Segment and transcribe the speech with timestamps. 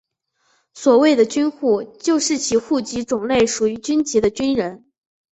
[0.73, 4.83] 所谓的军户就是其户籍种类属于军籍的军人。